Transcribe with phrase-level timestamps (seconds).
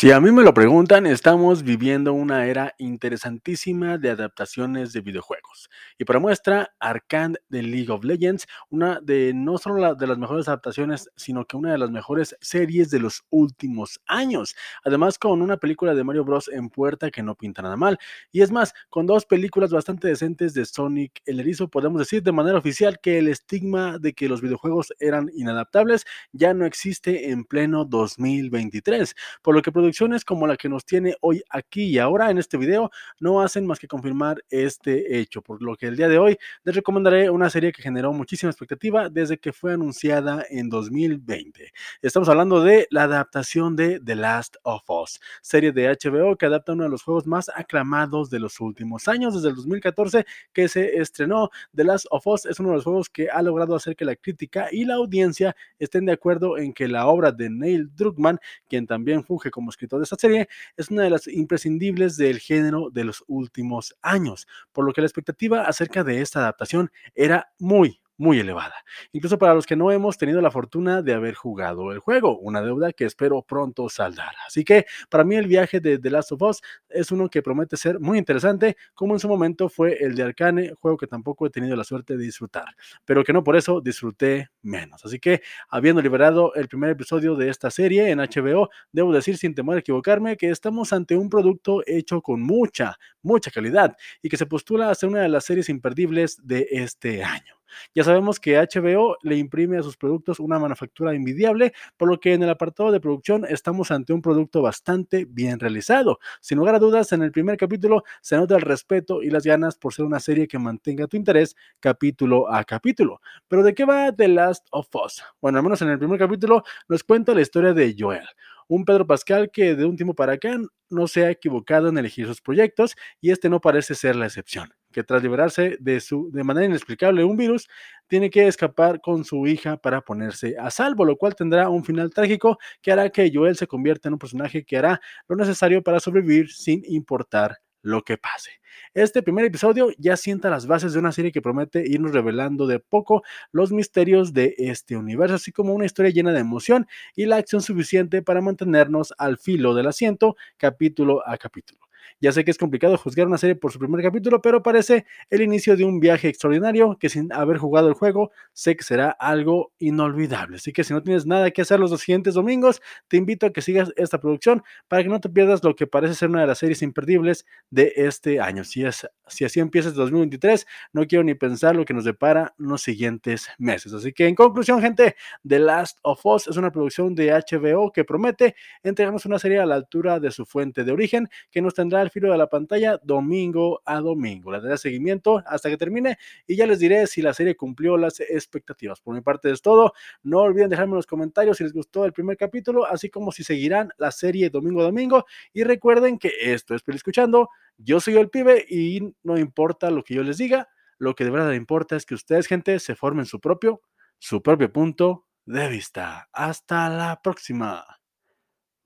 [0.00, 5.68] Si a mí me lo preguntan, estamos viviendo una era interesantísima de adaptaciones de videojuegos.
[5.98, 10.48] Y para muestra, Arcane de League of Legends, una de no solo de las mejores
[10.48, 14.56] adaptaciones, sino que una de las mejores series de los últimos años.
[14.84, 16.48] Además, con una película de Mario Bros.
[16.48, 17.98] en puerta que no pinta nada mal.
[18.32, 22.32] Y es más, con dos películas bastante decentes de Sonic el Erizo, podemos decir de
[22.32, 27.44] manera oficial que el estigma de que los videojuegos eran inadaptables ya no existe en
[27.44, 32.30] pleno 2023 por lo que producciones como la que nos tiene hoy aquí y ahora
[32.30, 36.08] en este video no hacen más que confirmar este hecho, por lo que el día
[36.08, 40.68] de hoy les recomendaré una serie que generó muchísima expectativa desde que fue anunciada en
[40.68, 41.72] 2020.
[42.02, 46.72] Estamos hablando de la adaptación de The Last of Us, serie de HBO que adapta
[46.72, 50.98] uno de los juegos más aclamados de los últimos años, desde el 2014 que se
[50.98, 51.50] estrenó.
[51.74, 54.14] The Last of Us es uno de los juegos que ha logrado hacer que la
[54.14, 58.38] crítica y la audiencia estén de acuerdo en que la obra de Neil Druckmann,
[58.68, 63.04] quien también funge como de esta serie, es una de las imprescindibles del género de
[63.04, 68.38] los últimos años, por lo que la expectativa acerca de esta adaptación era muy, muy
[68.38, 68.74] elevada.
[69.12, 72.60] Incluso para los que no hemos tenido la fortuna de haber jugado el juego, una
[72.60, 74.34] deuda que espero pronto saldar.
[74.46, 77.78] Así que para mí el viaje de The Last of Us es uno que promete
[77.78, 81.50] ser muy interesante, como en su momento fue el de Arcane, juego que tampoco he
[81.50, 82.66] tenido la suerte de disfrutar,
[83.06, 85.02] pero que no por eso disfruté menos.
[85.02, 85.40] Así que
[85.70, 89.80] habiendo liberado el primer episodio de esta serie en HBO, debo decir sin temor a
[89.80, 94.90] equivocarme que estamos ante un producto hecho con mucha, mucha calidad y que se postula
[94.90, 97.59] a ser una de las series imperdibles de este año.
[97.94, 102.34] Ya sabemos que HBO le imprime a sus productos una manufactura envidiable, por lo que
[102.34, 106.18] en el apartado de producción estamos ante un producto bastante bien realizado.
[106.40, 109.76] Sin lugar a dudas, en el primer capítulo se nota el respeto y las ganas
[109.76, 113.20] por ser una serie que mantenga tu interés capítulo a capítulo.
[113.48, 115.22] Pero ¿de qué va The Last of Us?
[115.40, 118.26] Bueno, al menos en el primer capítulo nos cuenta la historia de Joel,
[118.68, 122.26] un Pedro Pascal que de un tiempo para acá no se ha equivocado en elegir
[122.26, 126.44] sus proyectos y este no parece ser la excepción, que tras liberarse de, su, de
[126.44, 127.68] manera inexplicable un virus,
[128.06, 132.10] tiene que escapar con su hija para ponerse a salvo, lo cual tendrá un final
[132.10, 136.00] trágico que hará que Joel se convierta en un personaje que hará lo necesario para
[136.00, 138.60] sobrevivir sin importar lo que pase.
[138.94, 142.80] Este primer episodio ya sienta las bases de una serie que promete irnos revelando de
[142.80, 143.22] poco
[143.52, 147.62] los misterios de este universo, así como una historia llena de emoción y la acción
[147.62, 151.89] suficiente para mantenernos al filo del asiento capítulo a capítulo.
[152.22, 155.40] Ya sé que es complicado juzgar una serie por su primer capítulo, pero parece el
[155.40, 159.72] inicio de un viaje extraordinario que sin haber jugado el juego sé que será algo
[159.78, 160.56] inolvidable.
[160.56, 163.52] Así que si no tienes nada que hacer los dos siguientes domingos, te invito a
[163.52, 166.48] que sigas esta producción para que no te pierdas lo que parece ser una de
[166.48, 168.64] las series imperdibles de este año.
[168.64, 172.82] Si, es, si así empiezas 2023, no quiero ni pensar lo que nos depara los
[172.82, 173.94] siguientes meses.
[173.94, 175.16] Así que en conclusión, gente,
[175.48, 179.64] The Last of Us es una producción de HBO que promete entregarnos una serie a
[179.64, 183.00] la altura de su fuente de origen que nos tendrá al filo de la pantalla
[183.02, 184.50] domingo a domingo.
[184.52, 188.20] Le daré seguimiento hasta que termine y ya les diré si la serie cumplió las
[188.20, 189.00] expectativas.
[189.00, 189.92] Por mi parte es todo.
[190.22, 193.44] No olviden dejarme en los comentarios si les gustó el primer capítulo, así como si
[193.44, 195.24] seguirán la serie domingo a domingo.
[195.52, 197.48] Y recuerden que esto es Peli Escuchando.
[197.76, 201.30] Yo soy el pibe y no importa lo que yo les diga, lo que de
[201.30, 203.80] verdad importa es que ustedes, gente, se formen su propio,
[204.18, 206.28] su propio punto de vista.
[206.32, 207.84] Hasta la próxima.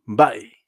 [0.06, 0.63] Bye.